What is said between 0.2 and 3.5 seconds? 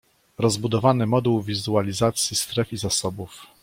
Rozbudowany moduł wizualizacji stref i zasobów